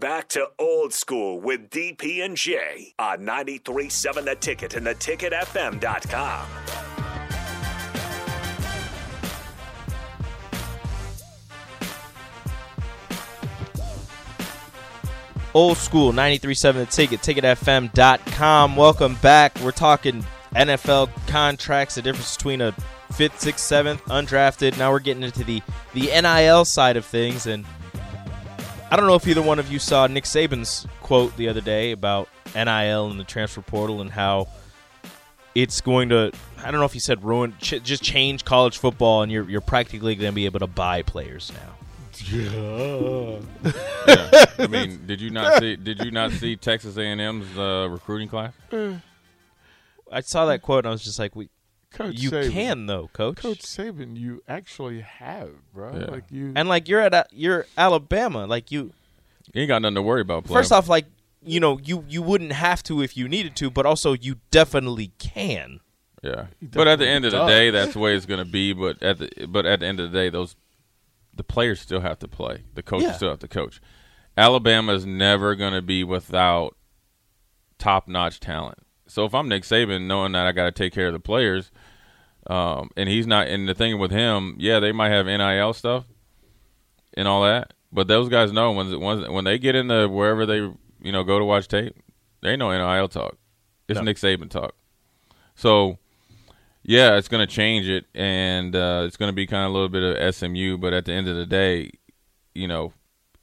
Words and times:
Back 0.00 0.28
to 0.30 0.48
old 0.58 0.94
school 0.94 1.42
with 1.42 1.68
DP 1.68 2.24
and 2.24 2.34
J 2.34 2.94
on 2.98 3.18
93.7 3.18 4.24
The 4.24 4.34
Ticket 4.34 4.74
and 4.74 4.86
theticketfm.com. 4.86 6.46
Old 15.52 15.76
school 15.76 16.12
93.7 16.14 16.72
The 16.72 16.86
Ticket, 16.86 17.20
ticketfm.com. 17.20 18.76
Welcome 18.76 19.16
back. 19.16 19.60
We're 19.60 19.70
talking 19.70 20.24
NFL 20.54 21.10
contracts, 21.26 21.96
the 21.96 22.02
difference 22.02 22.38
between 22.38 22.62
a 22.62 22.72
fifth, 23.12 23.38
sixth, 23.38 23.66
seventh, 23.66 24.02
undrafted. 24.06 24.78
Now 24.78 24.92
we're 24.92 25.00
getting 25.00 25.24
into 25.24 25.44
the, 25.44 25.60
the 25.92 26.06
NIL 26.06 26.64
side 26.64 26.96
of 26.96 27.04
things. 27.04 27.46
And 27.46 27.66
I 28.90 28.96
don't 28.96 29.06
know 29.06 29.14
if 29.14 29.26
either 29.28 29.42
one 29.42 29.58
of 29.58 29.70
you 29.70 29.78
saw 29.78 30.06
Nick 30.06 30.24
Saban's 30.24 30.86
quote 31.00 31.36
the 31.36 31.48
other 31.48 31.60
day 31.60 31.92
about 31.92 32.28
NIL 32.54 33.10
and 33.10 33.20
the 33.20 33.24
transfer 33.24 33.62
portal 33.62 34.00
and 34.00 34.10
how 34.10 34.48
it's 35.54 35.80
going 35.80 36.08
to, 36.08 36.32
I 36.58 36.70
don't 36.70 36.80
know 36.80 36.86
if 36.86 36.92
he 36.92 36.98
said 36.98 37.22
ruin, 37.24 37.54
ch- 37.60 37.82
just 37.82 38.02
change 38.02 38.44
college 38.44 38.78
football 38.78 39.22
and 39.22 39.30
you're, 39.30 39.48
you're 39.48 39.60
practically 39.60 40.14
going 40.16 40.30
to 40.32 40.34
be 40.34 40.44
able 40.46 40.60
to 40.60 40.66
buy 40.66 41.02
players 41.02 41.52
now. 41.52 41.74
yeah. 42.32 43.40
I 44.58 44.66
mean, 44.68 45.06
did 45.06 45.20
you 45.20 45.30
not 45.30 45.60
see? 45.60 45.76
Did 45.76 46.04
you 46.04 46.10
not 46.10 46.32
see 46.32 46.56
Texas 46.56 46.96
A&M's 46.96 47.56
uh, 47.56 47.88
recruiting 47.90 48.28
class? 48.28 48.52
I 50.12 50.20
saw 50.20 50.46
that 50.46 50.62
quote 50.62 50.84
and 50.84 50.88
I 50.88 50.90
was 50.90 51.04
just 51.04 51.18
like, 51.18 51.34
we, 51.36 51.48
Coach 51.92 52.14
you 52.16 52.30
Saban. 52.30 52.52
can 52.52 52.86
though, 52.86 53.08
coach. 53.12 53.36
Coach 53.36 53.58
Saban, 53.62 54.16
you 54.16 54.42
actually 54.48 55.00
have, 55.00 55.50
bro. 55.74 55.92
Yeah. 55.98 56.10
Like 56.10 56.24
you. 56.30 56.52
And 56.54 56.68
like 56.68 56.88
you're 56.88 57.00
at 57.00 57.28
you're 57.32 57.66
Alabama, 57.76 58.46
like 58.46 58.70
you 58.70 58.92
You 59.52 59.62
ain't 59.62 59.68
got 59.68 59.82
nothing 59.82 59.96
to 59.96 60.02
worry 60.02 60.20
about. 60.20 60.44
Play. 60.44 60.54
first 60.54 60.70
off, 60.72 60.88
like 60.88 61.06
you 61.42 61.58
know 61.58 61.78
you 61.82 62.04
you 62.08 62.22
wouldn't 62.22 62.52
have 62.52 62.82
to 62.84 63.02
if 63.02 63.16
you 63.16 63.28
needed 63.28 63.56
to, 63.56 63.70
but 63.70 63.86
also 63.86 64.12
you 64.12 64.36
definitely 64.50 65.12
can. 65.18 65.80
yeah. 66.22 66.46
He 66.60 66.66
But 66.66 66.86
at 66.86 66.98
the 67.00 67.06
definitely 67.06 67.08
end 67.08 67.24
of 67.26 67.32
the 67.32 67.38
does. 67.38 67.48
day, 67.48 67.70
that's 67.70 67.92
the 67.94 67.98
way 67.98 68.14
it's 68.14 68.26
going 68.26 68.44
to 68.44 68.50
be. 68.50 68.72
But 68.72 69.02
at 69.02 69.18
the 69.18 69.46
but 69.46 69.66
at 69.66 69.80
the 69.80 69.86
end 69.86 69.98
of 70.00 70.12
the 70.12 70.16
day, 70.16 70.30
those 70.30 70.54
the 71.34 71.42
players 71.44 71.80
still 71.80 72.00
have 72.00 72.18
to 72.20 72.28
play. 72.28 72.62
The 72.74 72.82
coaches 72.82 73.08
Yeah. 73.08 73.12
still 73.16 73.30
have 73.30 73.38
to 73.40 73.48
coach. 73.48 73.80
Alabama 74.36 74.92
is 74.94 75.04
never 75.06 75.54
going 75.56 75.72
to 75.72 75.82
be 75.82 76.04
without 76.04 76.76
top 77.78 78.06
notch 78.06 78.38
talent. 78.40 78.78
So 79.10 79.24
if 79.24 79.34
I'm 79.34 79.48
Nick 79.48 79.64
Saban, 79.64 80.06
knowing 80.06 80.32
that 80.32 80.46
I 80.46 80.52
got 80.52 80.64
to 80.64 80.72
take 80.72 80.92
care 80.92 81.08
of 81.08 81.12
the 81.12 81.20
players, 81.20 81.70
um, 82.46 82.90
and 82.96 83.08
he's 83.08 83.26
not, 83.26 83.48
and 83.48 83.68
the 83.68 83.74
thing 83.74 83.98
with 83.98 84.10
him, 84.10 84.56
yeah, 84.58 84.80
they 84.80 84.92
might 84.92 85.10
have 85.10 85.26
NIL 85.26 85.72
stuff 85.72 86.04
and 87.14 87.26
all 87.26 87.42
that, 87.42 87.74
but 87.92 88.08
those 88.08 88.28
guys 88.28 88.52
know 88.52 88.72
when 88.72 89.00
when 89.00 89.32
when 89.32 89.44
they 89.44 89.58
get 89.58 89.74
into 89.74 90.08
wherever 90.08 90.46
they 90.46 90.58
you 90.58 91.12
know 91.12 91.24
go 91.24 91.38
to 91.38 91.44
watch 91.44 91.68
tape, 91.68 91.96
they 92.42 92.56
know 92.56 92.70
NIL 92.70 93.08
talk. 93.08 93.36
It's 93.88 93.98
No. 93.98 94.04
Nick 94.04 94.16
Saban 94.16 94.48
talk. 94.48 94.74
So 95.54 95.98
yeah, 96.82 97.16
it's 97.16 97.28
going 97.28 97.46
to 97.46 97.52
change 97.52 97.88
it, 97.88 98.06
and 98.14 98.74
uh, 98.74 99.02
it's 99.06 99.16
going 99.16 99.28
to 99.28 99.34
be 99.34 99.46
kind 99.46 99.64
of 99.64 99.70
a 99.70 99.74
little 99.74 99.88
bit 99.88 100.02
of 100.02 100.34
SMU. 100.34 100.78
But 100.78 100.92
at 100.92 101.04
the 101.04 101.12
end 101.12 101.28
of 101.28 101.36
the 101.36 101.46
day, 101.46 101.90
you 102.54 102.68
know, 102.68 102.92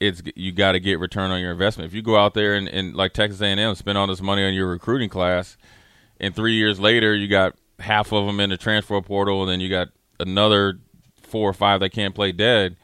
it's 0.00 0.22
you 0.36 0.52
got 0.52 0.72
to 0.72 0.80
get 0.80 0.98
return 0.98 1.30
on 1.30 1.40
your 1.40 1.50
investment. 1.50 1.90
If 1.90 1.94
you 1.94 2.02
go 2.02 2.16
out 2.16 2.34
there 2.34 2.54
and, 2.54 2.68
and 2.68 2.94
like 2.94 3.12
Texas 3.12 3.40
A&M 3.40 3.74
spend 3.74 3.98
all 3.98 4.06
this 4.06 4.20
money 4.22 4.44
on 4.44 4.54
your 4.54 4.68
recruiting 4.68 5.08
class, 5.08 5.56
and 6.20 6.34
three 6.34 6.54
years 6.54 6.78
later 6.78 7.14
you 7.14 7.28
got 7.28 7.54
half 7.78 8.12
of 8.12 8.26
them 8.26 8.40
in 8.40 8.50
the 8.50 8.56
transfer 8.56 9.00
portal, 9.00 9.42
and 9.42 9.50
then 9.50 9.60
you 9.60 9.68
got 9.68 9.88
another 10.20 10.78
four 11.22 11.48
or 11.48 11.54
five 11.54 11.80
that 11.80 11.90
can't 11.90 12.14
play 12.14 12.32
dead. 12.32 12.76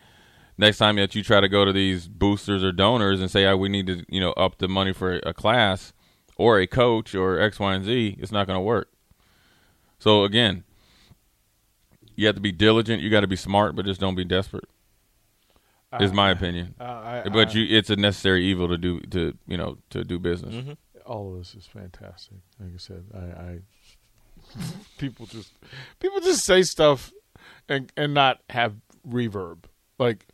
Next 0.57 0.79
time 0.79 0.97
that 0.97 1.15
you 1.15 1.23
try 1.25 1.41
to 1.41 1.49
go 1.49 1.65
to 1.65 1.73
these 1.73 2.07
boosters 2.07 2.63
or 2.63 2.71
donors 2.71 3.21
and 3.21 3.31
say, 3.31 3.45
"Oh, 3.47 3.57
we 3.57 3.69
need 3.69 3.87
to, 3.89 4.05
you 4.09 4.21
know, 4.21 4.33
up 4.33 4.59
the 4.59 4.69
money 4.69 4.93
for 4.93 5.17
a 5.25 5.35
class 5.35 5.93
or 6.37 6.61
a 6.61 6.67
coach 6.67 7.15
or 7.15 7.41
X, 7.41 7.59
Y, 7.59 7.75
and 7.75 7.85
Z," 7.85 8.17
it's 8.21 8.31
not 8.31 8.47
going 8.47 8.57
to 8.57 8.61
work. 8.61 8.89
So 9.99 10.23
again, 10.23 10.63
you 12.15 12.27
have 12.27 12.37
to 12.37 12.41
be 12.41 12.53
diligent. 12.53 13.03
You 13.03 13.11
got 13.11 13.23
to 13.23 13.27
be 13.27 13.37
smart, 13.37 13.75
but 13.75 13.85
just 13.85 14.01
don't 14.01 14.15
be 14.15 14.25
desperate. 14.25 14.69
Is 16.01 16.13
my 16.13 16.31
opinion. 16.31 16.75
Uh, 16.81 16.85
I, 16.85 17.29
but 17.33 17.49
I- 17.49 17.53
you, 17.53 17.77
it's 17.79 17.91
a 17.91 17.97
necessary 17.97 18.45
evil 18.47 18.69
to 18.69 18.79
do 18.79 19.01
to 19.01 19.37
you 19.47 19.57
know 19.57 19.79
to 19.91 20.05
do 20.05 20.19
business. 20.19 20.55
Mm-hmm. 20.55 20.73
all 21.07 21.33
of 21.33 21.39
this 21.39 21.55
is 21.55 21.67
fantastic. 21.67 22.39
Like 22.59 22.71
I 22.75 22.79
said, 22.79 23.05
I, 23.15 23.19
I 23.19 23.59
people 24.99 25.27
just 25.27 25.53
people 26.01 26.21
just 26.21 26.45
say 26.45 26.63
stuff 26.63 27.13
and 27.69 27.93
and 27.97 28.15
not 28.15 28.41
have 28.51 28.75
reverb. 29.09 29.65
Like 29.99 30.27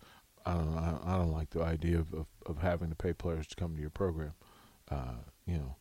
I 0.46 0.54
don't 0.54 0.74
know, 0.74 0.78
I, 1.04 1.14
I 1.14 1.18
don't 1.18 1.32
like 1.32 1.50
the 1.50 1.62
idea 1.62 1.98
of, 1.98 2.12
of 2.14 2.26
of 2.46 2.58
having 2.58 2.88
to 2.90 2.96
pay 2.96 3.12
players 3.12 3.46
to 3.48 3.56
come 3.56 3.74
to 3.74 3.80
your 3.80 3.90
program. 3.90 4.32
Uh, 4.90 5.14
you 5.46 5.56
know, 5.56 5.76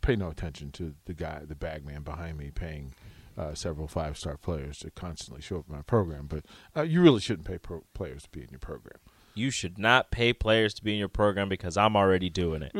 pay 0.00 0.16
no 0.16 0.28
attention 0.28 0.70
to 0.72 0.94
the 1.04 1.14
guy, 1.14 1.42
the 1.46 1.54
bag 1.54 1.84
man 1.84 2.02
behind 2.02 2.38
me 2.38 2.50
paying 2.50 2.94
uh, 3.36 3.54
several 3.54 3.88
five 3.88 4.16
star 4.18 4.36
players 4.36 4.78
to 4.78 4.90
constantly 4.90 5.42
show 5.42 5.58
up 5.58 5.66
in 5.68 5.76
my 5.76 5.82
program. 5.82 6.26
But 6.26 6.44
uh, 6.76 6.82
you 6.82 7.00
really 7.00 7.20
shouldn't 7.20 7.46
pay 7.46 7.58
pro- 7.58 7.84
players 7.94 8.24
to 8.24 8.30
be 8.30 8.40
in 8.42 8.48
your 8.50 8.58
program. 8.60 8.98
You 9.34 9.50
should 9.50 9.78
not 9.78 10.10
pay 10.10 10.32
players 10.32 10.74
to 10.74 10.84
be 10.84 10.92
in 10.92 10.98
your 10.98 11.08
program 11.08 11.48
because 11.48 11.76
I'm 11.76 11.96
already 11.96 12.28
doing 12.30 12.62
it. 12.62 12.72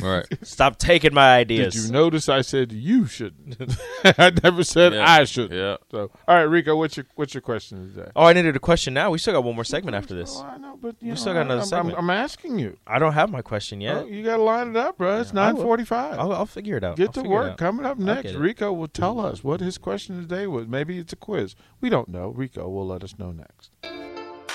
Right. 0.00 0.24
Stop 0.42 0.78
taking 0.78 1.12
my 1.12 1.36
ideas. 1.36 1.74
Did 1.74 1.84
you 1.86 1.92
notice 1.92 2.28
I 2.28 2.42
said 2.42 2.70
you 2.72 3.06
shouldn't? 3.06 3.56
I 4.04 4.30
never 4.42 4.62
said 4.62 4.92
Yeah. 4.92 5.10
I 5.10 5.24
should. 5.24 5.50
Yeah. 5.50 5.78
So, 5.90 6.10
all 6.28 6.36
right, 6.36 6.42
Rico, 6.42 6.76
what's 6.76 6.96
your 6.96 7.06
what's 7.16 7.34
your 7.34 7.40
question 7.40 7.92
today? 7.92 8.10
Oh, 8.14 8.24
I 8.24 8.32
needed 8.32 8.54
a 8.54 8.60
question 8.60 8.94
now. 8.94 9.10
We 9.10 9.18
still 9.18 9.34
got 9.34 9.42
one 9.44 9.54
more 9.56 9.64
segment 9.64 9.96
after 9.96 10.14
this. 10.14 10.34
Oh, 10.36 10.44
I 10.44 10.58
know, 10.58 10.78
but 10.80 10.94
you 11.00 11.06
We 11.06 11.08
know, 11.10 11.14
still 11.16 11.32
got 11.34 11.40
another 11.46 11.62
I'm, 11.62 11.66
segment. 11.66 11.98
I'm, 11.98 12.04
I'm 12.08 12.16
asking 12.16 12.58
you. 12.60 12.76
I 12.86 12.98
don't 13.00 13.12
have 13.14 13.30
my 13.30 13.42
question 13.42 13.80
yet. 13.80 13.96
Oh, 13.96 14.06
you 14.06 14.22
got 14.24 14.36
to 14.36 14.42
line 14.42 14.68
it 14.70 14.76
up, 14.76 14.96
bro. 14.98 15.20
It's 15.20 15.32
Yeah, 15.32 15.40
I 15.40 15.46
nine 15.46 15.56
will. 15.56 15.64
forty-five. 15.64 16.18
I'll, 16.20 16.32
I'll 16.32 16.46
figure 16.46 16.76
it 16.76 16.84
out. 16.84 16.96
Get 16.96 17.16
I'll 17.16 17.24
to 17.24 17.28
work. 17.28 17.58
Coming 17.58 17.84
up 17.84 17.98
next. 17.98 18.34
Rico 18.34 18.72
will 18.72 18.88
tell 18.88 19.18
us 19.18 19.42
what 19.42 19.60
his 19.60 19.76
question 19.76 20.20
today 20.20 20.46
was. 20.46 20.68
Maybe 20.68 20.98
it's 20.98 21.12
a 21.12 21.16
quiz. 21.16 21.56
We 21.80 21.88
don't 21.90 22.08
know. 22.08 22.28
Rico 22.28 22.68
will 22.68 22.86
let 22.86 23.02
us 23.02 23.18
know 23.18 23.32
next. 23.32 23.70